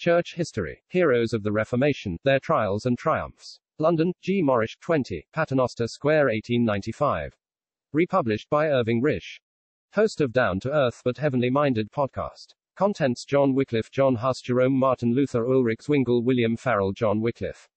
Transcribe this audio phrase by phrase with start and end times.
[0.00, 0.82] Church History.
[0.88, 3.60] Heroes of the Reformation, Their Trials and Triumphs.
[3.78, 4.42] London, G.
[4.42, 7.36] Morrish, 20, Paternoster Square 1895.
[7.92, 9.40] Republished by Irving Risch.
[9.92, 12.54] Host of Down to Earth but Heavenly Minded podcast.
[12.76, 17.68] Contents John Wycliffe, John Huss, Jerome Martin Luther, Ulrich Zwingli, William Farel, John Wycliffe.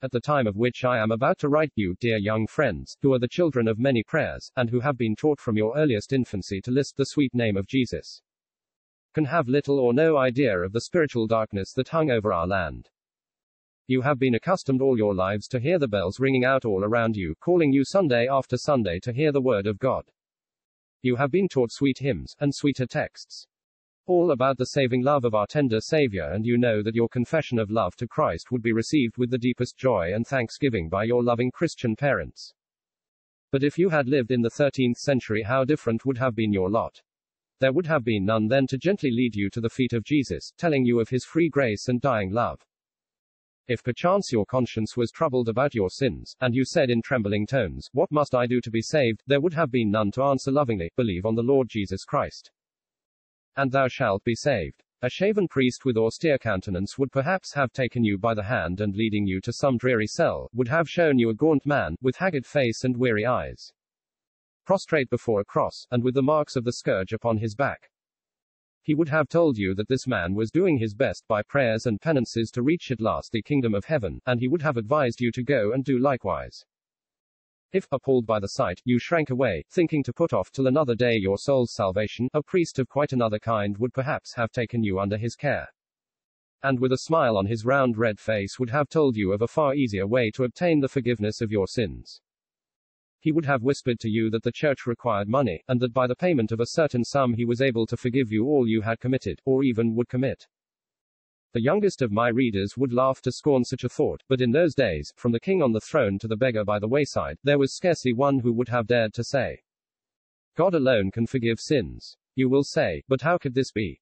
[0.00, 3.12] At the time of which I am about to write you, dear young friends, who
[3.12, 6.62] are the children of many prayers, and who have been taught from your earliest infancy
[6.62, 8.22] to list the sweet name of Jesus
[9.16, 12.90] can have little or no idea of the spiritual darkness that hung over our land.
[13.86, 17.16] You have been accustomed all your lives to hear the bells ringing out all around
[17.16, 20.04] you, calling you Sunday after Sunday to hear the Word of God.
[21.00, 23.46] You have been taught sweet hymns, and sweeter texts.
[24.04, 27.58] All about the saving love of our tender Savior, and you know that your confession
[27.58, 31.24] of love to Christ would be received with the deepest joy and thanksgiving by your
[31.24, 32.52] loving Christian parents.
[33.50, 36.68] But if you had lived in the 13th century, how different would have been your
[36.68, 37.00] lot.
[37.58, 40.52] There would have been none then to gently lead you to the feet of Jesus,
[40.58, 42.66] telling you of his free grace and dying love.
[43.66, 47.88] If perchance your conscience was troubled about your sins, and you said in trembling tones,
[47.92, 49.22] What must I do to be saved?
[49.26, 52.50] there would have been none to answer lovingly, Believe on the Lord Jesus Christ.
[53.56, 54.82] And thou shalt be saved.
[55.00, 58.94] A shaven priest with austere countenance would perhaps have taken you by the hand and
[58.94, 62.44] leading you to some dreary cell, would have shown you a gaunt man, with haggard
[62.44, 63.72] face and weary eyes
[64.66, 67.88] prostrate before a cross, and with the marks of the scourge upon his back.
[68.82, 72.00] He would have told you that this man was doing his best by prayers and
[72.00, 75.32] penances to reach at last the kingdom of heaven, and he would have advised you
[75.32, 76.64] to go and do likewise.
[77.72, 81.16] If, appalled by the sight, you shrank away, thinking to put off till another day
[81.16, 85.16] your soul's salvation, a priest of quite another kind would perhaps have taken you under
[85.16, 85.68] his care.
[86.62, 89.48] And with a smile on his round red face would have told you of a
[89.48, 92.20] far easier way to obtain the forgiveness of your sins
[93.26, 96.14] he would have whispered to you that the church required money, and that by the
[96.14, 99.40] payment of a certain sum he was able to forgive you all you had committed,
[99.44, 100.46] or even would commit.
[101.52, 104.76] The youngest of my readers would laugh to scorn such a thought, but in those
[104.76, 107.74] days, from the king on the throne to the beggar by the wayside, there was
[107.74, 109.58] scarcely one who would have dared to say,
[110.54, 112.16] God alone can forgive sins.
[112.36, 114.00] You will say, but how could this be?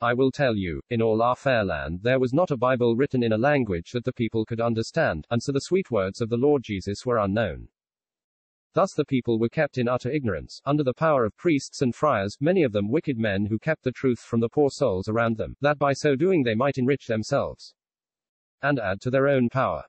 [0.00, 3.22] I will tell you, in all our fair land there was not a Bible written
[3.22, 6.38] in a language that the people could understand, and so the sweet words of the
[6.38, 7.68] Lord Jesus were unknown.
[8.74, 12.38] Thus the people were kept in utter ignorance, under the power of priests and friars,
[12.40, 15.56] many of them wicked men who kept the truth from the poor souls around them,
[15.60, 17.74] that by so doing they might enrich themselves
[18.62, 19.84] and add to their own power.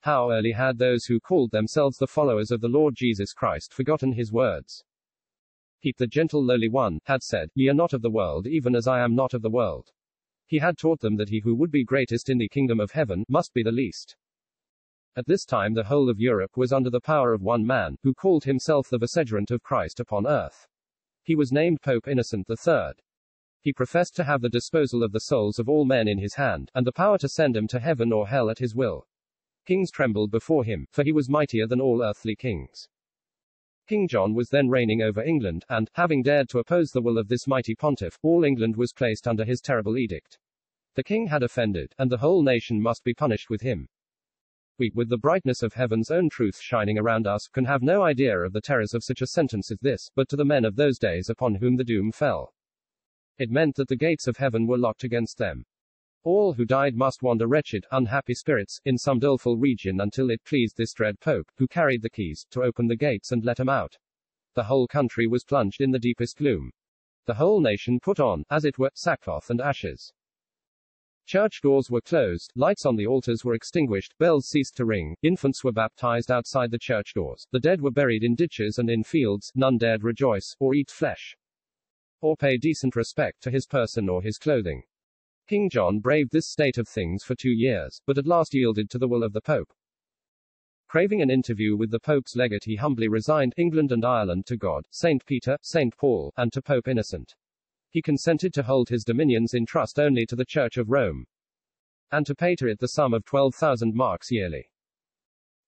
[0.00, 4.12] How early had those who called themselves the followers of the Lord Jesus Christ forgotten
[4.12, 4.84] his words?
[5.80, 8.86] He, the gentle lowly one, had said, Ye are not of the world, even as
[8.86, 9.90] I am not of the world.
[10.46, 13.24] He had taught them that he who would be greatest in the kingdom of heaven
[13.28, 14.16] must be the least.
[15.20, 18.14] At this time the whole of Europe was under the power of one man, who
[18.14, 20.66] called himself the vicegerent of Christ upon earth.
[21.22, 22.92] He was named Pope Innocent III.
[23.60, 26.70] He professed to have the disposal of the souls of all men in his hand,
[26.74, 29.06] and the power to send them to heaven or hell at his will.
[29.66, 32.88] Kings trembled before him, for he was mightier than all earthly kings.
[33.86, 37.28] King John was then reigning over England, and, having dared to oppose the will of
[37.28, 40.38] this mighty pontiff, all England was placed under his terrible edict.
[40.94, 43.86] The king had offended, and the whole nation must be punished with him
[44.80, 48.36] we, with the brightness of heaven's own truth shining around us, can have no idea
[48.40, 50.98] of the terrors of such a sentence as this, but to the men of those
[50.98, 52.54] days upon whom the doom fell.
[53.38, 55.66] It meant that the gates of heaven were locked against them.
[56.24, 60.76] All who died must wander wretched, unhappy spirits, in some doleful region until it pleased
[60.76, 63.98] this dread Pope, who carried the keys, to open the gates and let them out.
[64.54, 66.72] The whole country was plunged in the deepest gloom.
[67.26, 70.12] The whole nation put on, as it were, sackcloth and ashes.
[71.26, 75.62] Church doors were closed, lights on the altars were extinguished, bells ceased to ring, infants
[75.62, 79.52] were baptized outside the church doors, the dead were buried in ditches and in fields,
[79.54, 81.36] none dared rejoice, or eat flesh,
[82.20, 84.82] or pay decent respect to his person or his clothing.
[85.46, 88.98] King John braved this state of things for two years, but at last yielded to
[88.98, 89.72] the will of the Pope.
[90.90, 94.86] Craving an interview with the Pope's legate, he humbly resigned England and Ireland to God,
[94.90, 95.24] St.
[95.24, 95.96] Peter, St.
[95.96, 97.34] Paul, and to Pope Innocent.
[97.90, 101.26] He consented to hold his dominions in trust only to the Church of Rome,
[102.10, 104.70] and to pay to it the sum of 12,000 marks yearly.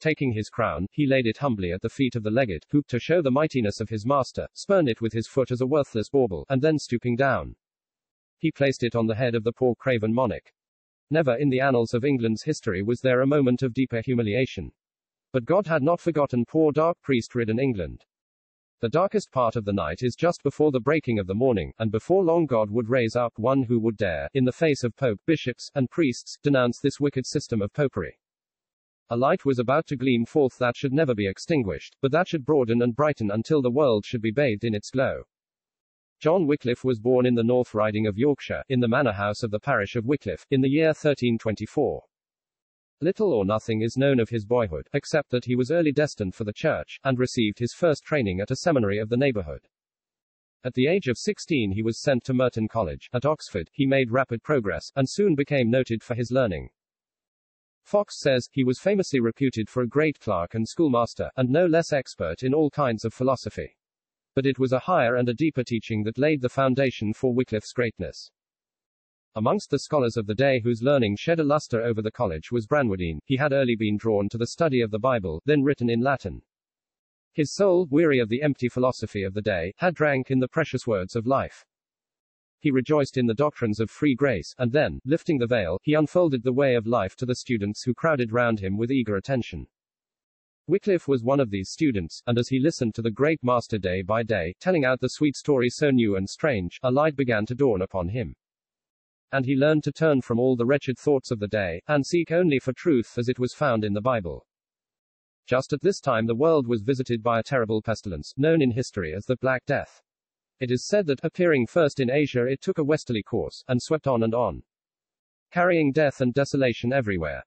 [0.00, 2.98] Taking his crown, he laid it humbly at the feet of the legate, who, to
[2.98, 6.46] show the mightiness of his master, spurned it with his foot as a worthless bauble,
[6.48, 7.54] and then stooping down,
[8.42, 10.52] he placed it on the head of the poor craven monarch.
[11.12, 14.72] Never in the annals of England's history was there a moment of deeper humiliation.
[15.32, 18.04] But God had not forgotten poor dark priest ridden England.
[18.82, 21.92] The darkest part of the night is just before the breaking of the morning, and
[21.92, 25.20] before long God would raise up one who would dare, in the face of pope,
[25.24, 28.18] bishops, and priests, denounce this wicked system of popery.
[29.08, 32.44] A light was about to gleam forth that should never be extinguished, but that should
[32.44, 35.22] broaden and brighten until the world should be bathed in its glow.
[36.18, 39.52] John Wycliffe was born in the North Riding of Yorkshire, in the manor house of
[39.52, 42.02] the parish of Wycliffe, in the year 1324.
[43.02, 46.44] Little or nothing is known of his boyhood, except that he was early destined for
[46.44, 49.66] the church, and received his first training at a seminary of the neighborhood.
[50.62, 53.68] At the age of 16 he was sent to Merton College, at Oxford.
[53.72, 56.70] He made rapid progress, and soon became noted for his learning.
[57.82, 61.92] Fox says, he was famously reputed for a great clerk and schoolmaster, and no less
[61.92, 63.76] expert in all kinds of philosophy.
[64.36, 67.72] But it was a higher and a deeper teaching that laid the foundation for Wycliffe's
[67.72, 68.30] greatness.
[69.34, 72.66] Amongst the scholars of the day whose learning shed a luster over the college was
[72.66, 73.18] Bradwardine.
[73.24, 76.42] He had early been drawn to the study of the Bible, then written in Latin.
[77.32, 80.86] His soul, weary of the empty philosophy of the day, had drank in the precious
[80.86, 81.64] words of life.
[82.60, 86.42] He rejoiced in the doctrines of free grace, and then, lifting the veil, he unfolded
[86.42, 89.66] the way of life to the students who crowded round him with eager attention.
[90.66, 94.02] Wycliffe was one of these students, and as he listened to the great master day
[94.02, 97.54] by day, telling out the sweet story so new and strange, a light began to
[97.54, 98.36] dawn upon him.
[99.32, 102.30] And he learned to turn from all the wretched thoughts of the day, and seek
[102.30, 104.46] only for truth as it was found in the Bible.
[105.46, 109.14] Just at this time the world was visited by a terrible pestilence, known in history
[109.14, 110.02] as the Black Death.
[110.60, 114.06] It is said that, appearing first in Asia, it took a westerly course, and swept
[114.06, 114.62] on and on,
[115.50, 117.42] carrying death and desolation everywhere.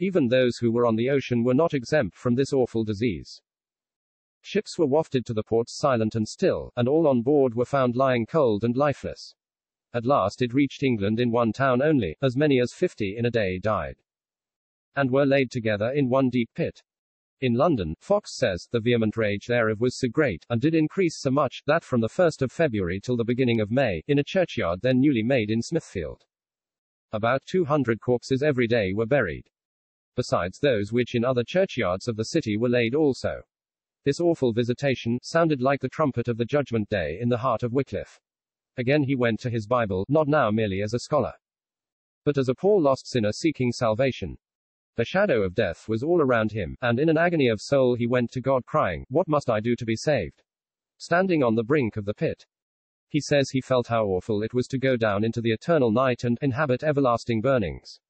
[0.00, 3.40] Even those who were on the ocean were not exempt from this awful disease.
[4.40, 7.96] Ships were wafted to the ports silent and still, and all on board were found
[7.96, 9.34] lying cold and lifeless.
[9.94, 13.30] At last it reached England in one town only, as many as fifty in a
[13.30, 13.96] day died.
[14.96, 16.82] And were laid together in one deep pit.
[17.40, 21.30] In London, Fox says, the vehement rage thereof was so great, and did increase so
[21.30, 24.80] much, that from the 1st of February till the beginning of May, in a churchyard
[24.82, 26.24] then newly made in Smithfield,
[27.12, 29.48] about 200 corpses every day were buried.
[30.16, 33.42] Besides those which in other churchyards of the city were laid also.
[34.04, 37.72] This awful visitation sounded like the trumpet of the judgment day in the heart of
[37.72, 38.18] Wycliffe.
[38.76, 41.32] Again he went to his Bible, not now merely as a scholar,
[42.24, 44.36] but as a poor lost sinner seeking salvation.
[44.96, 48.06] The shadow of death was all around him, and in an agony of soul he
[48.06, 50.42] went to God crying, What must I do to be saved?
[50.98, 52.46] Standing on the brink of the pit.
[53.08, 56.24] He says he felt how awful it was to go down into the eternal night
[56.24, 58.00] and inhabit everlasting burnings.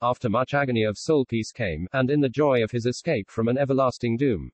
[0.00, 3.48] After much agony of soul peace came, and in the joy of his escape from
[3.48, 4.52] an everlasting doom.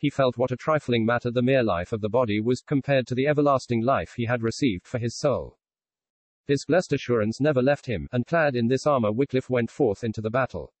[0.00, 3.14] He felt what a trifling matter the mere life of the body was, compared to
[3.14, 5.58] the everlasting life he had received for his soul.
[6.46, 10.22] This blessed assurance never left him, and clad in this armor Wycliffe went forth into
[10.22, 10.72] the battle.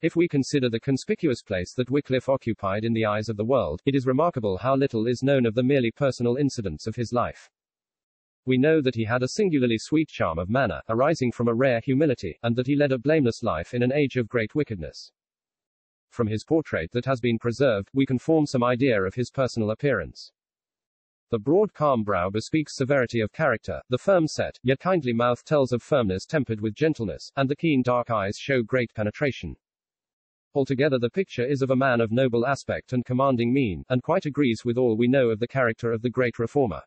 [0.00, 3.80] If we consider the conspicuous place that Wycliffe occupied in the eyes of the world,
[3.84, 7.50] it is remarkable how little is known of the merely personal incidents of his life.
[8.46, 11.80] We know that he had a singularly sweet charm of manner, arising from a rare
[11.80, 15.10] humility, and that he led a blameless life in an age of great wickedness.
[16.10, 19.70] From his portrait that has been preserved, we can form some idea of his personal
[19.70, 20.32] appearance.
[21.30, 25.70] The broad calm brow bespeaks severity of character, the firm set, yet kindly mouth tells
[25.70, 29.56] of firmness tempered with gentleness, and the keen dark eyes show great penetration.
[30.52, 34.26] Altogether the picture is of a man of noble aspect and commanding mien, and quite
[34.26, 36.82] agrees with all we know of the character of the great reformer.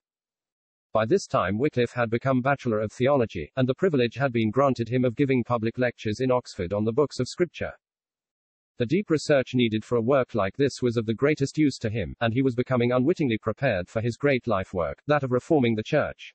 [0.91, 4.89] By this time Wycliffe had become Bachelor of Theology, and the privilege had been granted
[4.89, 7.71] him of giving public lectures in Oxford on the books of Scripture.
[8.77, 11.91] The deep research needed for a work like this was of the greatest use to
[11.91, 15.75] him, and he was becoming unwittingly prepared for his great life work, that of reforming
[15.75, 16.33] the Church.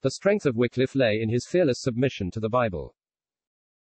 [0.00, 2.94] The strength of Wycliffe lay in his fearless submission to the Bible.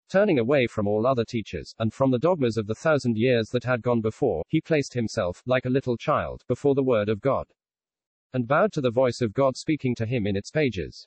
[0.09, 3.65] Turning away from all other teachers, and from the dogmas of the thousand years that
[3.65, 7.47] had gone before, he placed himself, like a little child, before the Word of God.
[8.33, 11.07] And bowed to the voice of God speaking to him in its pages.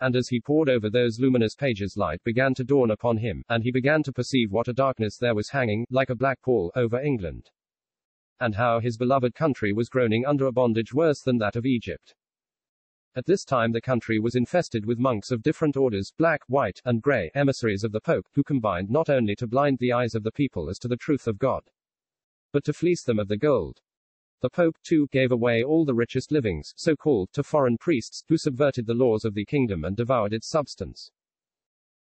[0.00, 3.62] And as he pored over those luminous pages, light began to dawn upon him, and
[3.62, 7.00] he began to perceive what a darkness there was hanging, like a black pall, over
[7.00, 7.50] England.
[8.40, 12.14] And how his beloved country was groaning under a bondage worse than that of Egypt.
[13.16, 17.02] At this time the country was infested with monks of different orders, black, white, and
[17.02, 20.30] grey, emissaries of the Pope, who combined not only to blind the eyes of the
[20.30, 21.68] people as to the truth of God,
[22.52, 23.80] but to fleece them of the gold.
[24.42, 28.38] The Pope, too, gave away all the richest livings, so called, to foreign priests, who
[28.38, 31.10] subverted the laws of the kingdom and devoured its substance.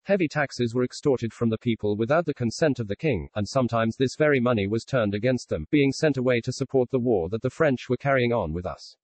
[0.05, 3.97] Heavy taxes were extorted from the people without the consent of the king, and sometimes
[3.97, 7.43] this very money was turned against them, being sent away to support the war that
[7.43, 8.97] the French were carrying on with us.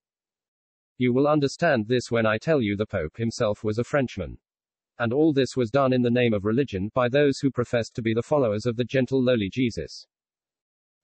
[0.97, 4.39] You will understand this when I tell you the Pope himself was a Frenchman.
[4.99, 8.03] And all this was done in the name of religion, by those who professed to
[8.03, 10.07] be the followers of the gentle lowly Jesus.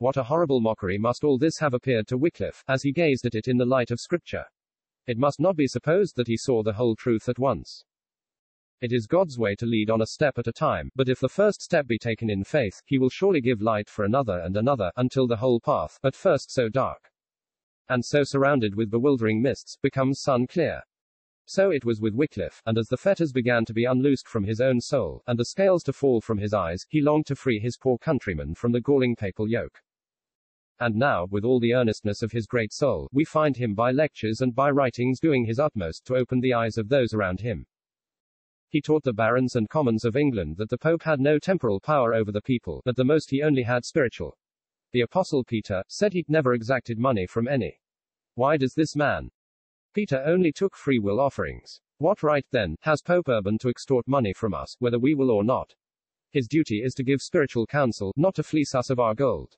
[0.04, 3.34] What a horrible mockery must all this have appeared to Wycliffe, as he gazed at
[3.34, 4.44] it in the light of Scripture.
[5.06, 7.87] It must not be supposed that he saw the whole truth at once.
[8.82, 11.28] It is God's way to lead on a step at a time, but if the
[11.30, 14.92] first step be taken in faith, he will surely give light for another and another,
[14.96, 17.11] until the whole path, at first so dark,
[17.88, 20.82] and so surrounded with bewildering mists, becomes sun clear.
[21.46, 24.61] So it was with Wycliffe, and as the fetters began to be unloosed from his
[24.61, 27.78] own soul, and the scales to fall from his eyes, he longed to free his
[27.78, 29.80] poor countrymen from the galling papal yoke.
[30.81, 34.40] And now, with all the earnestness of his great soul, we find him by lectures
[34.40, 37.66] and by writings doing his utmost to open the eyes of those around him.
[38.69, 42.12] He taught the barons and commons of England that the Pope had no temporal power
[42.12, 44.37] over the people, at the most he only had spiritual.
[44.93, 47.81] The Apostle Peter said he'd never exacted money from any.
[48.35, 49.31] Why does this man
[49.95, 51.81] Peter only took free will offerings.
[51.99, 55.45] What right, then, has Pope Urban to extort money from us, whether we will or
[55.45, 55.73] not?
[56.33, 59.57] His duty is to give spiritual counsel, not to fleece us of our gold.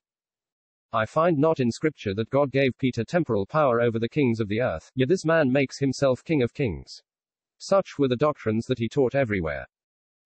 [0.93, 4.49] I find not in Scripture that God gave Peter temporal power over the kings of
[4.49, 7.03] the earth, yet this man makes himself King of kings.
[7.59, 9.67] Such were the doctrines that he taught everywhere.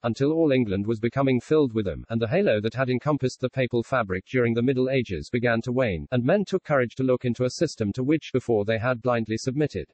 [0.02, 3.50] Until all England was becoming filled with them, and the halo that had encompassed the
[3.50, 7.24] papal fabric during the Middle Ages began to wane, and men took courage to look
[7.24, 9.92] into a system to which before they had blindly submitted.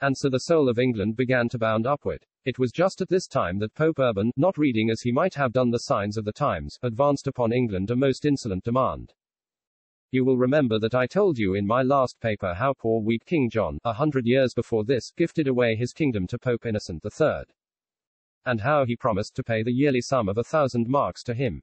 [0.00, 2.26] And so the soul of England began to bound upward.
[2.44, 5.52] It was just at this time that Pope Urban, not reading as he might have
[5.52, 9.12] done the signs of the times, advanced upon England a most insolent demand.
[10.12, 13.48] You will remember that I told you in my last paper how poor weak King
[13.48, 17.44] John, a hundred years before this, gifted away his kingdom to Pope Innocent III.
[18.44, 21.62] And how he promised to pay the yearly sum of a thousand marks to him.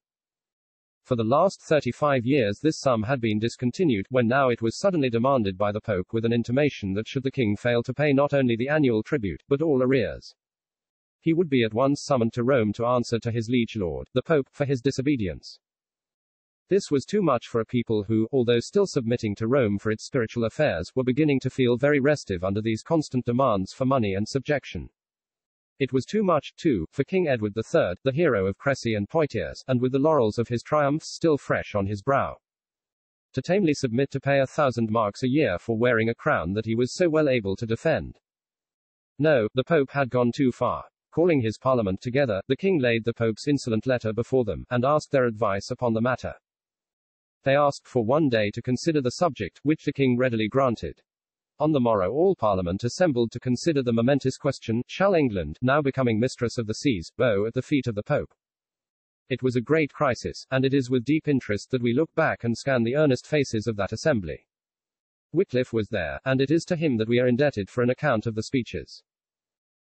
[1.04, 5.12] For the last 35 years this sum had been discontinued, when now it was suddenly
[5.12, 8.34] demanded by the Pope with an intimation that should the king fail to pay not
[8.34, 10.34] only the annual tribute, but all arrears,
[11.22, 14.24] he would be at once summoned to Rome to answer to his liege lord, the
[14.24, 15.60] Pope, for his disobedience.
[16.70, 20.04] This was too much for a people who, although still submitting to Rome for its
[20.04, 24.28] spiritual affairs, were beginning to feel very restive under these constant demands for money and
[24.28, 24.92] subjection.
[25.80, 29.64] It was too much, too, for King Edward III, the hero of Crécy and Poitiers,
[29.68, 32.38] and with the laurels of his triumphs still fresh on his brow.
[33.34, 36.68] To tamely submit to pay a thousand marks a year for wearing a crown that
[36.68, 38.20] he was so well able to defend.
[39.18, 40.86] No, the Pope had gone too far.
[41.10, 45.10] Calling his parliament together, the king laid the Pope's insolent letter before them, and asked
[45.10, 46.36] their advice upon the matter.
[47.44, 51.02] They asked for one day to consider the subject, which the king readily granted.
[51.60, 56.20] On the morrow all Parliament assembled to consider the momentous question, shall England, now becoming
[56.20, 58.34] mistress of the seas, bow at the feet of the Pope?
[59.30, 62.44] It was a great crisis, and it is with deep interest that we look back
[62.44, 64.48] and scan the earnest faces of that assembly.
[65.32, 68.26] Wycliffe was there, and it is to him that we are indebted for an account
[68.26, 69.04] of the speeches.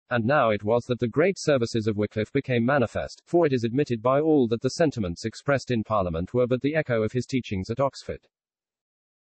[0.09, 3.65] And now it was that the great services of Wycliffe became manifest, for it is
[3.65, 7.25] admitted by all that the sentiments expressed in Parliament were but the echo of his
[7.25, 8.25] teachings at Oxford.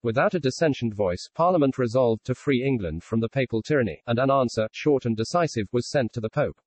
[0.03, 4.31] Without a dissentient voice, Parliament resolved to free England from the papal tyranny, and an
[4.31, 6.61] answer, short and decisive, was sent to the Pope.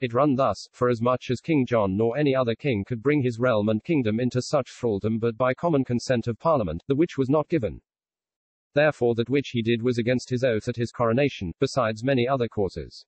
[0.00, 3.22] It run thus, for as much as King John nor any other king could bring
[3.22, 7.16] his realm and kingdom into such thraldom but by common consent of Parliament, the which
[7.16, 7.80] was not given.
[8.74, 12.48] Therefore that which he did was against his oath at his coronation, besides many other
[12.48, 13.06] causes.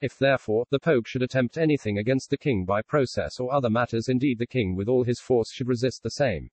[0.00, 4.08] If therefore, the Pope should attempt anything against the king by process or other matters
[4.08, 6.50] indeed the king with all his force should resist the same.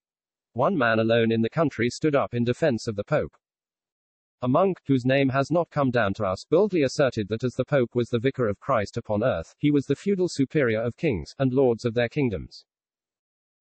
[0.54, 3.36] One man alone in the country stood up in defense of the Pope.
[4.40, 7.64] A monk, whose name has not come down to us, boldly asserted that as the
[7.64, 11.34] Pope was the vicar of Christ upon earth, he was the feudal superior of kings,
[11.38, 12.64] and lords of their kingdoms.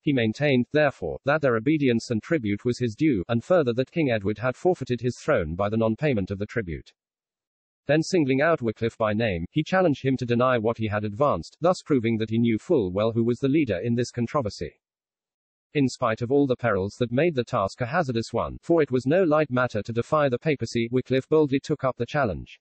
[0.01, 4.11] He maintained, therefore, that their obedience and tribute was his due, and further that King
[4.11, 6.91] Edward had forfeited his throne by the non-payment of the tribute.
[7.85, 11.57] Then singling out Wycliffe by name, he challenged him to deny what he had advanced,
[11.61, 14.73] thus proving that he knew full well who was the leader in this controversy
[15.73, 18.91] in spite of all the perils that made the task a hazardous one, for it
[18.91, 22.59] was no light matter to defy the papacy, Wycliffe boldly took up the challenge.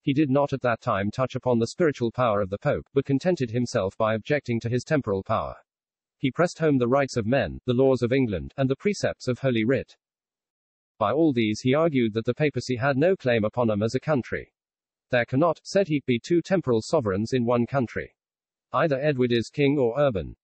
[0.00, 3.04] He did not at that time touch upon the spiritual power of the Pope, but
[3.04, 5.56] contented himself by objecting to his temporal power.
[6.16, 9.40] He pressed home the rights of men, the laws of England, and the precepts of
[9.40, 9.96] Holy Writ.
[10.98, 14.00] By all these he argued that the papacy had no claim upon them as a
[14.00, 14.52] country.
[15.10, 18.14] There cannot, said he, be two temporal sovereigns in one country.
[18.72, 20.36] Either Edward is king or Urban.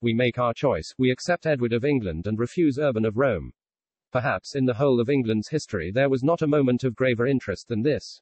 [0.00, 3.52] We make our choice, we accept Edward of England and refuse Urban of Rome.
[4.10, 7.68] Perhaps in the whole of England's history there was not a moment of graver interest
[7.68, 8.20] than this.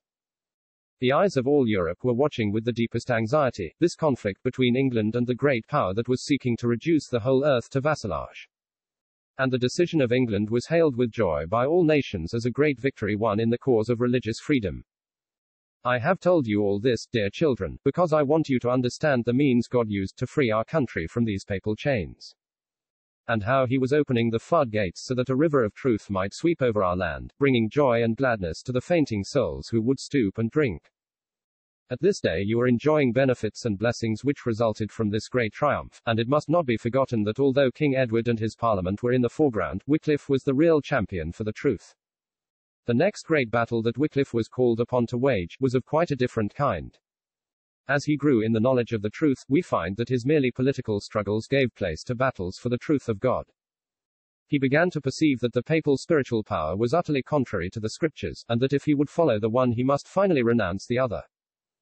[1.00, 5.14] The eyes of all Europe were watching with the deepest anxiety this conflict between England
[5.14, 8.48] and the great power that was seeking to reduce the whole earth to vassalage.
[9.38, 12.80] And the decision of England was hailed with joy by all nations as a great
[12.80, 14.84] victory won in the cause of religious freedom.
[15.84, 19.32] I have told you all this, dear children, because I want you to understand the
[19.32, 22.34] means God used to free our country from these papal chains.
[23.28, 26.60] And how he was opening the floodgates so that a river of truth might sweep
[26.60, 30.50] over our land, bringing joy and gladness to the fainting souls who would stoop and
[30.50, 30.90] drink.
[31.90, 36.02] At this day you are enjoying benefits and blessings which resulted from this great triumph,
[36.04, 39.22] and it must not be forgotten that although King Edward and his parliament were in
[39.22, 41.94] the foreground, Wycliffe was the real champion for the truth.
[42.84, 46.16] The next great battle that Wycliffe was called upon to wage was of quite a
[46.16, 46.98] different kind.
[47.88, 51.00] As he grew in the knowledge of the truth, we find that his merely political
[51.00, 53.46] struggles gave place to battles for the truth of God.
[54.46, 58.44] He began to perceive that the papal spiritual power was utterly contrary to the scriptures,
[58.46, 61.22] and that if he would follow the one he must finally renounce the other.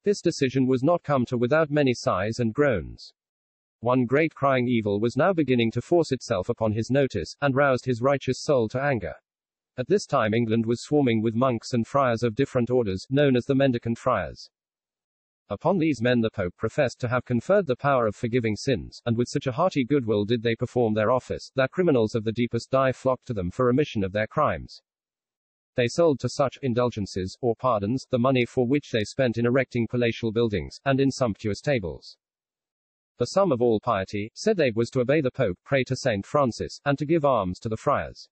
[0.07, 3.11] This decision was not come to without many sighs and groans.
[3.81, 7.83] One great crying evil was now beginning to force itself upon his notice, and roused
[7.83, 9.15] his righteous soul to anger.
[9.77, 13.43] At this time England was swarming with monks and friars of different orders, known as
[13.43, 14.49] the mendicant friars.
[15.49, 19.17] Upon these men the Pope professed to have conferred the power of forgiving sins, and
[19.17, 22.71] with such a hearty goodwill did they perform their office, that criminals of the deepest
[22.71, 24.81] dye flocked to them for remission of their crimes.
[25.77, 29.87] They sold to such indulgences, or pardons, the money for which they spent in erecting
[29.87, 32.17] palatial buildings, and in sumptuous tables.
[33.19, 36.25] The sum of all piety, said they, was to obey the Pope, pray to St.
[36.25, 38.27] Francis, and to give alms to the friars.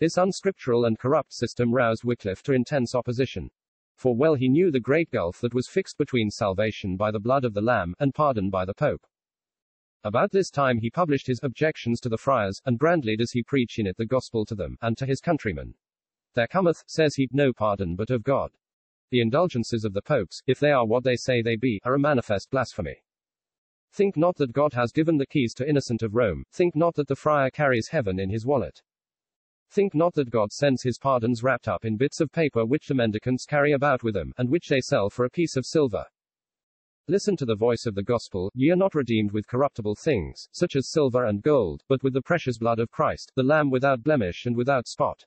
[0.00, 3.50] This unscriptural and corrupt system roused Wycliffe to intense opposition.
[3.94, 7.44] For well he knew the great gulf that was fixed between salvation by the blood
[7.44, 9.06] of the Lamb, and pardon by the Pope.
[10.02, 13.78] About this time he published his Objections to the Friars, and brandly does he preach
[13.78, 15.74] in it the gospel to them, and to his countrymen.
[16.34, 18.52] There cometh, says he, no pardon but of God.
[19.10, 21.98] The indulgences of the popes, if they are what they say they be, are a
[21.98, 23.02] manifest blasphemy.
[23.92, 27.08] Think not that God has given the keys to Innocent of Rome, think not that
[27.08, 28.82] the friar carries heaven in his wallet.
[29.68, 32.94] Think not that God sends his pardons wrapped up in bits of paper which the
[32.94, 36.04] mendicants carry about with them, and which they sell for a piece of silver.
[37.08, 40.76] Listen to the voice of the gospel, ye are not redeemed with corruptible things, such
[40.76, 44.46] as silver and gold, but with the precious blood of Christ, the Lamb without blemish
[44.46, 45.24] and without spot.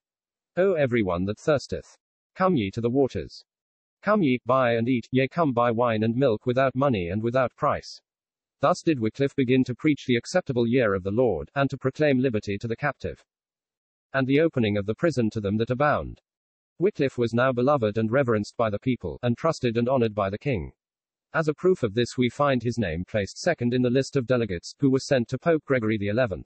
[0.55, 1.97] O every one that thirsteth,
[2.35, 3.43] come ye to the waters.
[4.01, 7.55] Come ye, buy and eat, yea, come buy wine and milk without money and without
[7.55, 8.01] price.
[8.59, 12.19] Thus did Wycliffe begin to preach the acceptable year of the Lord, and to proclaim
[12.19, 13.23] liberty to the captive,
[14.13, 16.21] and the opening of the prison to them that are bound.
[16.77, 20.37] Wycliffe was now beloved and reverenced by the people, and trusted and honored by the
[20.37, 20.71] king.
[21.33, 24.27] As a proof of this, we find his name placed second in the list of
[24.27, 26.43] delegates, who were sent to Pope Gregory XI.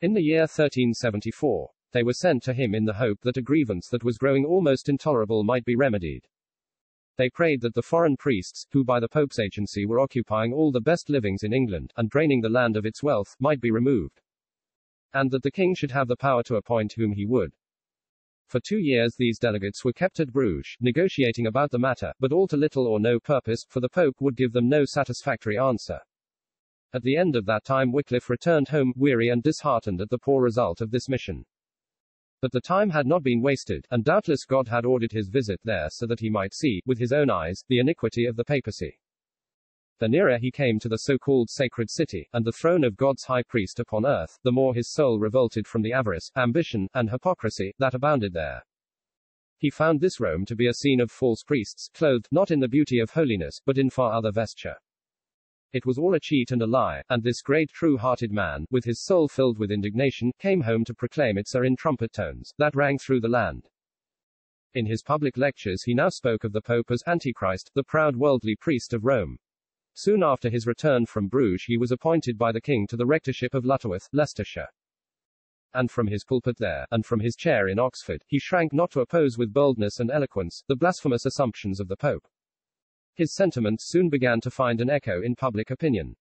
[0.00, 3.88] In the year 1374, they were sent to him in the hope that a grievance
[3.88, 6.26] that was growing almost intolerable might be remedied.
[7.16, 10.80] They prayed that the foreign priests, who by the Pope's agency were occupying all the
[10.80, 14.20] best livings in England, and draining the land of its wealth, might be removed.
[15.12, 17.52] And that the king should have the power to appoint whom he would.
[18.46, 22.48] For two years these delegates were kept at Bruges, negotiating about the matter, but all
[22.48, 26.00] to little or no purpose, for the Pope would give them no satisfactory answer.
[26.94, 30.42] At the end of that time Wycliffe returned home, weary and disheartened at the poor
[30.42, 31.46] result of this mission.
[32.42, 35.88] But the time had not been wasted, and doubtless God had ordered his visit there
[35.90, 38.98] so that he might see, with his own eyes, the iniquity of the papacy.
[40.00, 43.44] The nearer he came to the so-called sacred city, and the throne of God's high
[43.44, 47.94] priest upon earth, the more his soul revolted from the avarice, ambition, and hypocrisy, that
[47.94, 48.64] abounded there.
[49.58, 52.66] He found this Rome to be a scene of false priests, clothed, not in the
[52.66, 54.74] beauty of holiness, but in far other vesture.
[55.72, 59.00] It was all a cheat and a lie, and this great true-hearted man, with his
[59.00, 62.98] soul filled with indignation, came home to proclaim it sir in trumpet tones, that rang
[62.98, 63.70] through the land.
[64.74, 68.54] In his public lectures he now spoke of the Pope as Antichrist, the proud worldly
[68.54, 69.38] priest of Rome.
[69.94, 73.54] Soon after his return from Bruges he was appointed by the king to the rectorship
[73.54, 74.68] of Lutterworth, Leicestershire.
[75.72, 79.00] And from his pulpit there, and from his chair in Oxford, he shrank not to
[79.00, 82.26] oppose with boldness and eloquence, the blasphemous assumptions of the Pope.
[83.14, 86.16] His sentiments soon began to find an echo in public opinion.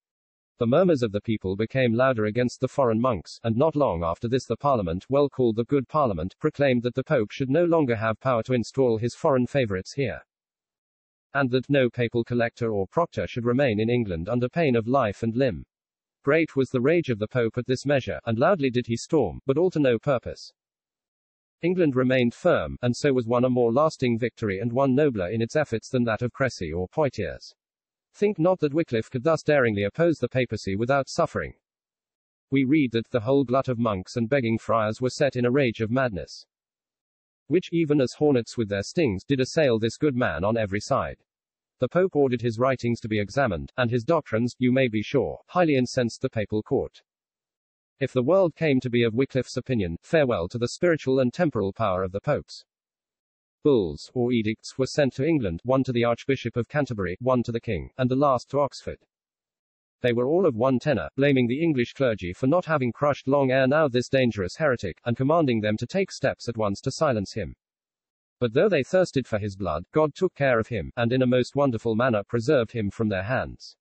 [0.57, 4.27] The murmurs of the people became louder against the foreign monks, and not long after
[4.27, 7.95] this the Parliament, well called the Good Parliament, proclaimed that the Pope should no longer
[7.95, 10.21] have power to install his foreign favorites here.
[11.33, 15.23] And that no papal collector or proctor should remain in England under pain of life
[15.23, 15.65] and limb.
[16.23, 19.39] Great was the rage of the Pope at this measure, and loudly did he storm,
[19.47, 20.51] but all to no purpose.
[21.61, 25.41] England remained firm, and so was won a more lasting victory and one nobler in
[25.41, 27.53] its efforts than that of Cressy or Poitiers.
[28.13, 31.53] Think not that Wycliffe could thus daringly oppose the papacy without suffering.
[32.49, 35.51] We read that the whole glut of monks and begging friars were set in a
[35.51, 36.45] rage of madness,
[37.51, 41.17] which, even as hornets with their stings, did assail this good man on every side.
[41.79, 45.39] The Pope ordered his writings to be examined, and his doctrines, you may be sure,
[45.47, 47.01] highly incensed the papal court.
[48.01, 51.71] If the world came to be of Wycliffe's opinion, farewell to the spiritual and temporal
[51.71, 52.65] power of the popes.
[53.63, 57.51] Bulls, or edicts, were sent to England, one to the Archbishop of Canterbury, one to
[57.51, 58.97] the King, and the last to Oxford.
[60.01, 63.51] They were all of one tenor, blaming the English clergy for not having crushed long
[63.51, 67.33] ere now this dangerous heretic, and commanding them to take steps at once to silence
[67.33, 67.53] him.
[68.39, 71.27] But though they thirsted for his blood, God took care of him, and in a
[71.27, 73.75] most wonderful manner preserved him from their hands.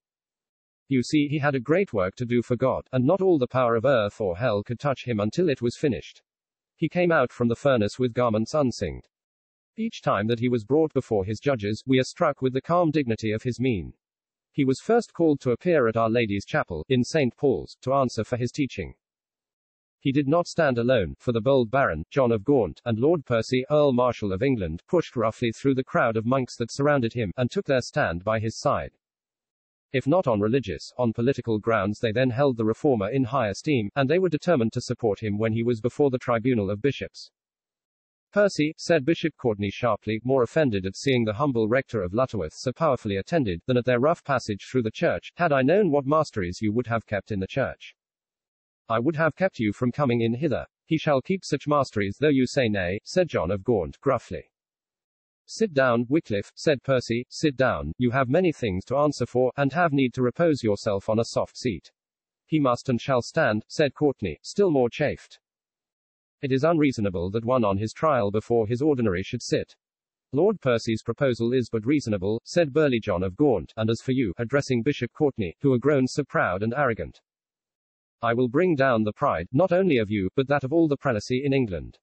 [0.91, 3.47] You see, he had a great work to do for God, and not all the
[3.47, 6.21] power of earth or hell could touch him until it was finished.
[6.75, 9.07] He came out from the furnace with garments unsinged.
[9.77, 12.91] Each time that he was brought before his judges, we are struck with the calm
[12.91, 13.93] dignity of his mien.
[14.51, 17.37] He was first called to appear at Our Lady's Chapel, in St.
[17.37, 18.95] Paul's, to answer for his teaching.
[20.01, 23.65] He did not stand alone, for the bold Baron, John of Gaunt, and Lord Percy,
[23.71, 27.49] Earl Marshal of England, pushed roughly through the crowd of monks that surrounded him, and
[27.49, 28.91] took their stand by his side.
[29.93, 33.91] If not on religious, on political grounds they then held the reformer in high esteem,
[33.97, 37.31] and they were determined to support him when he was before the tribunal of bishops.
[38.33, 42.73] Percy, said Bishop Courtenay sharply, more offended at seeing the humble rector of Lutterworth so
[42.73, 46.61] powerfully attended, than at their rough passage through the church, had I known what masteries
[46.63, 47.97] you would have kept in the church.
[48.89, 50.67] I would have kept you from coming in hither.
[50.85, 54.50] He shall keep such masteries though you say nay, said John of Gaunt, gruffly.
[55.53, 59.73] Sit down, Wycliffe, said Percy, sit down, you have many things to answer for, and
[59.73, 61.91] have need to repose yourself on a soft seat.
[62.47, 65.41] He must and shall stand, said Courtenay, still more chafed.
[66.41, 69.75] It is unreasonable that one on his trial before his ordinary should sit.
[70.31, 74.33] Lord Percy's proposal is but reasonable, said burly John of Gaunt, and as for you,
[74.39, 77.21] addressing Bishop Courtenay, who are grown so proud and arrogant,
[78.23, 80.97] I will bring down the pride, not only of you, but that of all the
[80.97, 81.99] prelacy in England.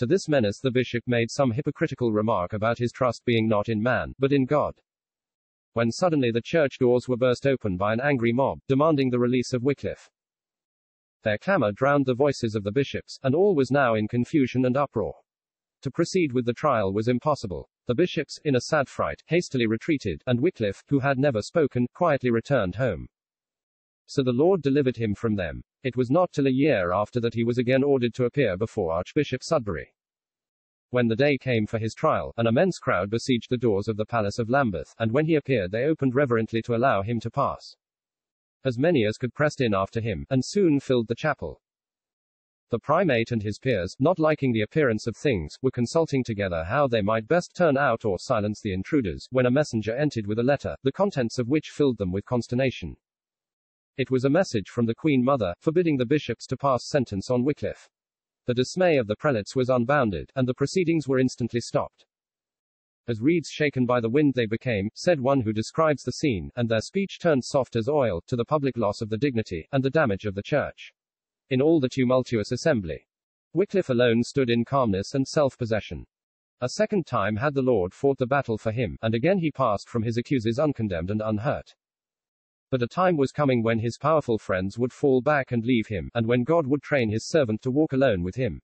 [0.00, 3.82] To this menace the bishop made some hypocritical remark about his trust being not in
[3.82, 4.80] man, but in God.
[5.74, 9.52] When suddenly the church doors were burst open by an angry mob, demanding the release
[9.52, 10.08] of Wycliffe.
[11.22, 14.74] Their clamor drowned the voices of the bishops, and all was now in confusion and
[14.74, 15.16] uproar.
[15.82, 17.68] To proceed with the trial was impossible.
[17.86, 22.30] The bishops, in a sad fright, hastily retreated, and Wycliffe, who had never spoken, quietly
[22.30, 23.06] returned home.
[24.12, 25.62] So the Lord delivered him from them.
[25.84, 28.90] It was not till a year after that he was again ordered to appear before
[28.92, 29.94] Archbishop Sudbury.
[30.88, 34.04] When the day came for his trial, an immense crowd besieged the doors of the
[34.04, 37.76] Palace of Lambeth, and when he appeared they opened reverently to allow him to pass.
[38.64, 41.62] As many as could pressed in after him, and soon filled the chapel.
[42.70, 46.88] The primate and his peers, not liking the appearance of things, were consulting together how
[46.88, 50.42] they might best turn out or silence the intruders, when a messenger entered with a
[50.42, 52.96] letter, the contents of which filled them with consternation.
[54.00, 57.44] It was a message from the Queen Mother, forbidding the bishops to pass sentence on
[57.44, 57.86] Wycliffe.
[58.46, 62.06] The dismay of the prelates was unbounded, and the proceedings were instantly stopped.
[63.06, 66.66] As reeds shaken by the wind they became, said one who describes the scene, and
[66.66, 69.90] their speech turned soft as oil, to the public loss of the dignity, and the
[69.90, 70.94] damage of the church.
[71.50, 73.06] In all the tumultuous assembly,
[73.52, 76.06] Wycliffe alone stood in calmness and self-possession.
[76.62, 79.90] A second time had the Lord fought the battle for him, and again he passed
[79.90, 81.74] from his accusers uncondemned and unhurt.
[82.70, 86.10] But a time was coming when his powerful friends would fall back and leave him,
[86.14, 88.62] and when God would train his servant to walk alone with him.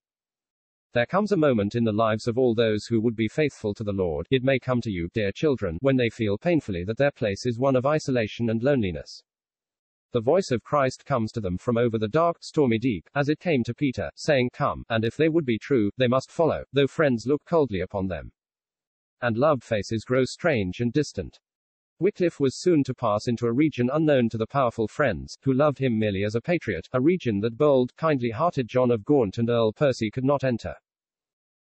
[0.92, 3.85] There comes a moment in the lives of all those who would be faithful to
[3.85, 7.11] the Lord, it may come to you, dear children, when they feel painfully that their
[7.11, 9.23] place is one of isolation and loneliness.
[10.12, 13.40] The voice of Christ comes to them from over the dark, stormy deep, as it
[13.40, 16.87] came to Peter, saying, Come, and if they would be true, they must follow, though
[16.87, 18.31] friends look coldly upon them.
[19.21, 21.38] And loved faces grow strange and distant.
[21.98, 25.78] Wycliffe was soon to pass into a region unknown to the powerful friends, who loved
[25.78, 29.72] him merely as a patriot, a region that bold, kindly-hearted John of Gaunt and Earl
[29.72, 30.74] Percy could not enter.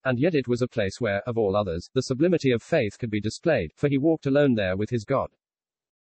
[0.04, 3.10] And yet it was a place where, of all others, the sublimity of faith could
[3.10, 5.30] be displayed, for he walked alone there with his God.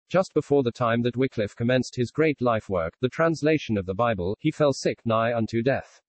[0.08, 3.94] Just before the time that Wycliffe commenced his great life work, the translation of the
[3.94, 6.00] Bible, he fell sick, nigh unto death.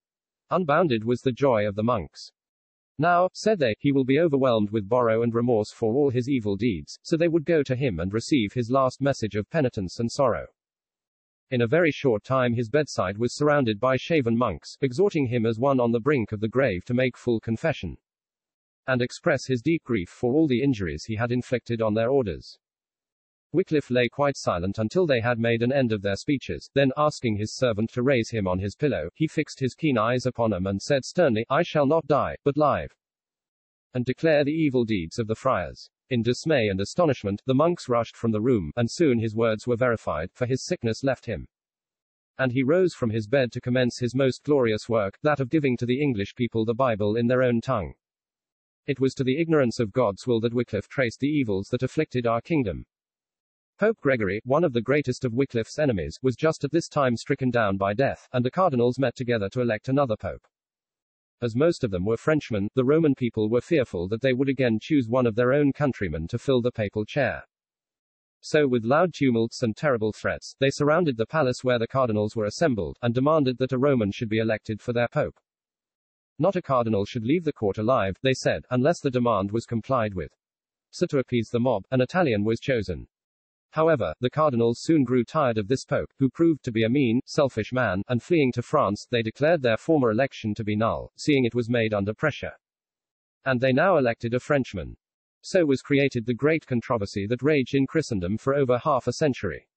[0.51, 2.31] Unbounded was the joy of the monks.
[3.01, 6.57] Now, said they, he will be overwhelmed with sorrow and remorse for all his evil
[6.57, 10.11] deeds, so they would go to him and receive his last message of penitence and
[10.11, 10.47] sorrow.
[11.49, 15.57] In a very short time his bedside was surrounded by shaven monks, exhorting him as
[15.57, 17.95] one on the brink of the grave to make full confession
[18.85, 22.57] and express his deep grief for all the injuries he had inflicted on their orders.
[23.51, 27.37] Wycliffe lay quite silent until they had made an end of their speeches, then, asking
[27.37, 30.67] his servant to raise him on his pillow, he fixed his keen eyes upon him
[30.67, 32.93] and said sternly, I shall not die, but live.
[33.95, 35.89] And declare the evil deeds of the friars.
[36.11, 39.75] In dismay and astonishment, the monks rushed from the room, and soon his words were
[39.75, 41.47] verified, for his sickness left him.
[42.37, 45.75] And he rose from his bed to commence his most glorious work, that of giving
[45.77, 47.93] to the English people the Bible in their own tongue.
[48.85, 52.27] It was to the ignorance of God's will that Wycliffe traced the evils that afflicted
[52.27, 52.85] our kingdom.
[53.79, 57.49] Pope Gregory, one of the greatest of Wycliffe's enemies, was just at this time stricken
[57.49, 60.45] down by death, and the cardinals met together to elect another pope.
[61.41, 64.79] As most of them were Frenchmen, the Roman people were fearful that they would again
[64.81, 67.45] choose one of their own countrymen to fill the papal chair.
[68.41, 72.47] So, with loud tumults and terrible threats, they surrounded the palace where the cardinals were
[72.47, 75.39] assembled, and demanded that a Roman should be elected for their pope.
[76.37, 80.15] Not a cardinal should leave the court alive, they said, unless the demand was complied
[80.15, 80.33] with.
[80.91, 83.07] So to appease the mob, an Italian was chosen.
[83.71, 87.21] However, the cardinals soon grew tired of this pope, who proved to be a mean,
[87.25, 91.45] selfish man, and fleeing to France, they declared their former election to be null, seeing
[91.45, 92.53] it was made under pressure.
[93.45, 94.97] And they now elected a Frenchman.
[95.41, 99.67] So was created the great controversy that raged in Christendom for over half a century.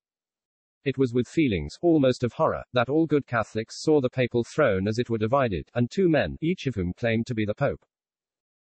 [0.84, 4.88] It was with feelings, almost of horror, that all good Catholics saw the papal throne
[4.88, 7.84] as it were divided, and two men, each of whom claimed to be the Pope.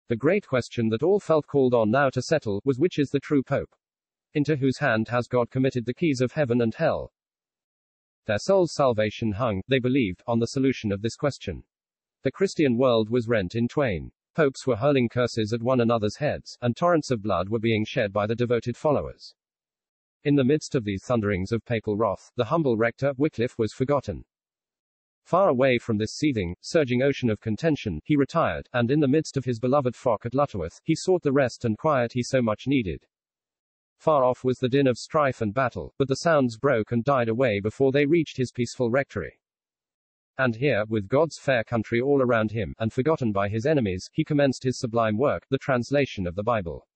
[0.08, 3.20] The great question that all felt called on now to settle was which is the
[3.20, 3.74] true Pope?
[4.38, 7.12] Into whose hand has God committed the keys of heaven and hell?
[8.26, 11.64] Their soul's salvation hung, they believed, on the solution of this question.
[12.22, 14.12] The Christian world was rent in twain.
[14.36, 18.12] Popes were hurling curses at one another's heads, and torrents of blood were being shed
[18.12, 19.34] by the devoted followers.
[20.22, 24.24] In the midst of these thunderings of papal wrath, the humble rector, Wycliffe, was forgotten.
[25.24, 29.36] Far away from this seething, surging ocean of contention, he retired, and in the midst
[29.36, 32.68] of his beloved flock at Lutterworth, he sought the rest and quiet he so much
[32.68, 33.04] needed.
[33.98, 37.28] Far off was the din of strife and battle, but the sounds broke and died
[37.28, 39.40] away before they reached his peaceful rectory.
[40.38, 44.22] And here, with God's fair country all around him, and forgotten by his enemies, he
[44.22, 46.86] commenced his sublime work, the translation of the Bible.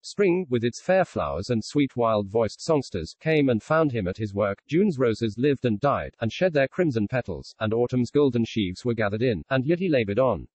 [0.00, 4.32] Spring, with its fair flowers and sweet wild-voiced songsters, came and found him at his
[4.32, 4.62] work.
[4.68, 8.94] June's roses lived and died, and shed their crimson petals, and autumn's golden sheaves were
[8.94, 10.46] gathered in, and yet he labored on.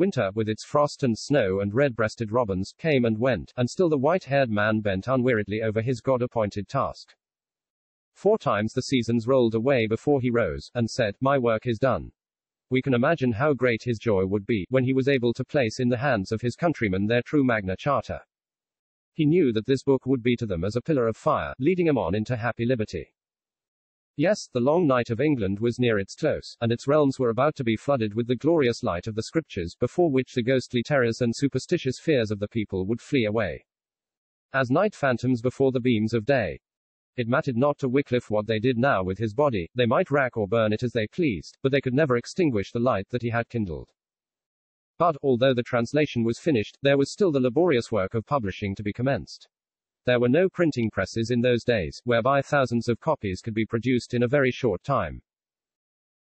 [0.00, 3.98] Winter, with its frost and snow and red-breasted robins, came and went, and still the
[3.98, 7.14] white-haired man bent unweariedly over his God-appointed task.
[8.14, 12.12] Four times the seasons rolled away before he rose, and said, My work is done.
[12.70, 15.78] We can imagine how great his joy would be, when he was able to place
[15.78, 18.22] in the hands of his countrymen their true Magna Charta.
[19.12, 21.84] He knew that this book would be to them as a pillar of fire, leading
[21.84, 23.12] them on into happy liberty.
[24.20, 27.56] Yes, the long night of England was near its close, and its realms were about
[27.56, 31.22] to be flooded with the glorious light of the Scriptures, before which the ghostly terrors
[31.22, 33.64] and superstitious fears of the people would flee away.
[34.52, 36.60] As night phantoms before the beams of day.
[37.16, 40.36] It mattered not to Wycliffe what they did now with his body, they might rack
[40.36, 43.30] or burn it as they pleased, but they could never extinguish the light that he
[43.30, 43.88] had kindled.
[44.98, 48.82] But, although the translation was finished, there was still the laborious work of publishing to
[48.82, 49.48] be commenced.
[50.06, 54.14] There were no printing presses in those days, whereby thousands of copies could be produced
[54.14, 55.22] in a very short time.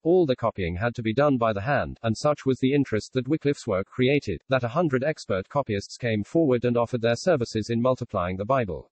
[0.04, 3.13] All the copying had to be done by the hand, and such was the interest
[3.13, 7.70] that Wycliffe's work created, that a hundred expert copyists came forward and offered their services
[7.70, 8.90] in multiplying the Bible.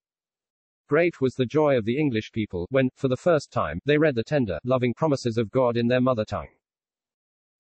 [0.88, 4.14] Great was the joy of the English people, when, for the first time, they read
[4.14, 6.50] the tender, loving promises of God in their mother tongue.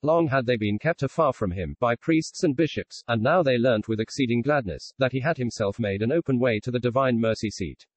[0.05, 3.57] Long had they been kept afar from him, by priests and bishops, and now they
[3.57, 7.19] learnt with exceeding gladness, that he had himself made an open way to the divine
[7.19, 7.87] mercy seat.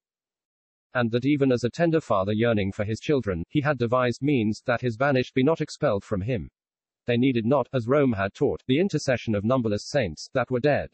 [0.95, 4.63] And that even as a tender father yearning for his children, he had devised means,
[4.65, 6.49] that his banished be not expelled from him.
[7.05, 10.89] They needed not, as Rome had taught, the intercession of numberless saints, that were dead.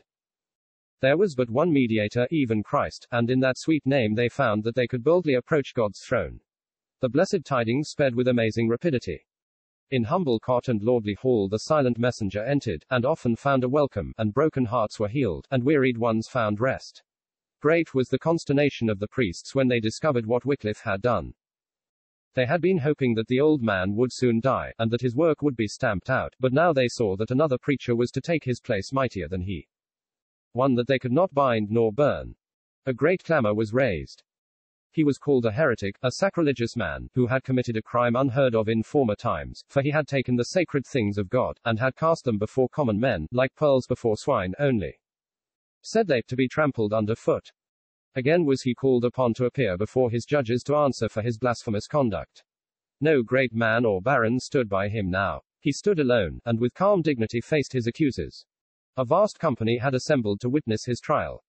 [1.00, 4.76] There was but one mediator, even Christ, and in that sweet name they found that
[4.76, 6.42] they could boldly approach God's throne.
[7.00, 9.26] The blessed tidings sped with amazing rapidity.
[9.92, 14.14] In humble cot and lordly hall the silent messenger entered, and often found a welcome,
[14.18, 17.04] and broken hearts were healed, and wearied ones found rest.
[17.62, 21.36] Great was the consternation of the priests when they discovered what Wycliffe had done.
[22.34, 25.42] They had been hoping that the old man would soon die, and that his work
[25.42, 28.60] would be stamped out, but now they saw that another preacher was to take his
[28.60, 29.68] place mightier than he.
[30.52, 32.36] One that they could not bind nor burn.
[32.86, 34.24] A great clamor was raised.
[34.96, 38.70] He was called a heretic, a sacrilegious man, who had committed a crime unheard of
[38.70, 42.24] in former times, for he had taken the sacred things of God, and had cast
[42.24, 44.98] them before common men, like pearls before swine only.
[45.82, 47.52] Said they, to be trampled under foot.
[48.16, 51.88] Again was he called upon to appear before his judges to answer for his blasphemous
[51.88, 52.46] conduct.
[53.02, 55.42] No great man or baron stood by him now.
[55.60, 58.46] He stood alone, and with calm dignity faced his accusers.
[58.96, 61.44] A vast company had assembled to witness his trial.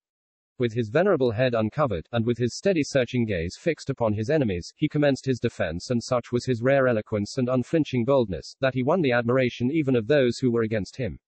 [0.59, 4.73] With his venerable head uncovered, and with his steady searching gaze fixed upon his enemies,
[4.77, 8.83] he commenced his defense and such was his rare eloquence and unflinching boldness, that he
[8.83, 11.19] won the admiration even of those who were against him.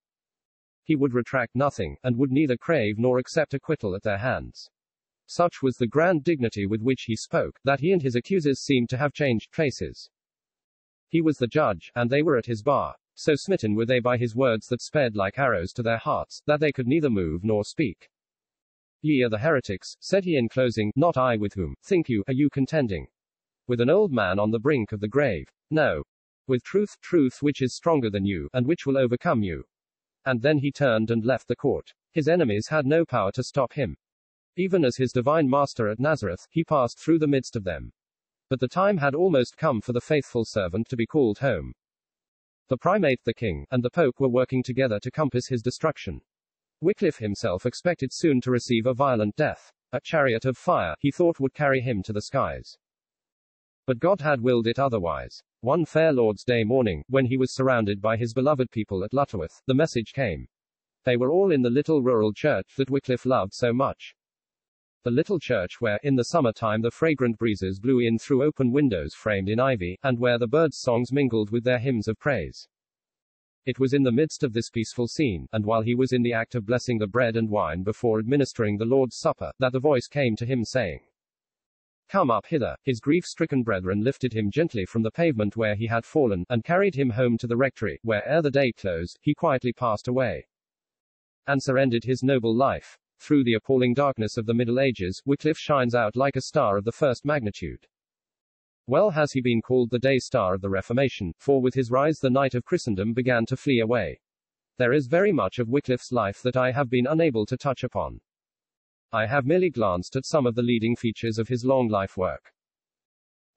[0.82, 4.70] He would retract nothing, and would neither crave nor accept acquittal at their hands.
[5.26, 8.88] Such was the grand dignity with which he spoke, that he and his accusers seemed
[8.88, 10.08] to have changed places.
[11.06, 12.94] He was the judge, and they were at his bar.
[13.14, 16.60] So smitten were they by his words that sped like arrows to their hearts, that
[16.60, 18.08] they could neither move nor speak.
[19.00, 22.34] Ye are the heretics, said he in closing, not I with whom, think you, are
[22.34, 23.06] you contending?
[23.68, 25.46] With an old man on the brink of the grave.
[25.70, 26.02] No.
[26.46, 29.64] With truth, truth which is stronger than you, and which will overcome you.
[30.24, 31.92] And then he turned and left the court.
[32.12, 33.96] His enemies had no power to stop him.
[34.56, 37.92] Even as his divine master at Nazareth, he passed through the midst of them.
[38.48, 41.74] But the time had almost come for the faithful servant to be called home.
[42.68, 46.20] The primate, the king, and the pope were working together to compass his destruction.
[46.80, 49.72] Wycliffe himself expected soon to receive a violent death.
[49.92, 52.76] A chariot of fire, he thought, would carry him to the skies.
[53.86, 55.42] But God had willed it otherwise.
[55.60, 59.62] One fair Lord's Day morning, when he was surrounded by his beloved people at Lutterworth,
[59.66, 60.46] the message came.
[61.04, 64.14] They were all in the little rural church that Wycliffe loved so much.
[65.04, 68.70] The little church where, in the summer time, the fragrant breezes blew in through open
[68.70, 72.68] windows framed in ivy, and where the birds' songs mingled with their hymns of praise.
[73.68, 76.32] It was in the midst of this peaceful scene, and while he was in the
[76.32, 80.08] act of blessing the bread and wine before administering the Lord's Supper, that the voice
[80.08, 81.00] came to him saying,
[82.08, 82.76] Come up hither.
[82.82, 86.64] His grief stricken brethren lifted him gently from the pavement where he had fallen, and
[86.64, 90.46] carried him home to the rectory, where, ere the day closed, he quietly passed away.
[91.46, 92.96] And surrendered his noble life.
[93.20, 96.84] Through the appalling darkness of the Middle Ages, Wycliffe shines out like a star of
[96.84, 97.86] the first magnitude.
[98.88, 102.20] Well has he been called the day star of the Reformation, for with his rise
[102.20, 104.18] the night of Christendom began to flee away.
[104.78, 108.22] There is very much of Wycliffe's life that I have been unable to touch upon.
[109.12, 112.50] I have merely glanced at some of the leading features of his long life work.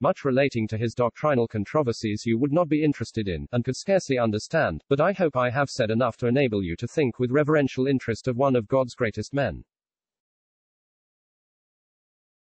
[0.00, 4.18] Much relating to his doctrinal controversies you would not be interested in, and could scarcely
[4.18, 7.86] understand, but I hope I have said enough to enable you to think with reverential
[7.86, 9.64] interest of one of God's greatest men.